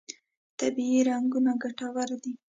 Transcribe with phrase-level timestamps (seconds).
[0.59, 2.33] طبیعي رنګونه ګټور دي.